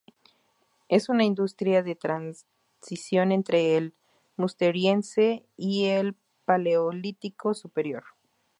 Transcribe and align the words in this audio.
Es 0.89 1.09
una 1.09 1.25
industria 1.25 1.83
de 1.83 1.93
transición 1.93 3.31
entre 3.31 3.77
el 3.77 3.93
Musteriense 4.35 5.45
y 5.57 5.85
el 5.89 6.15
Paleolítico 6.43 7.53
Superior. 7.53 8.03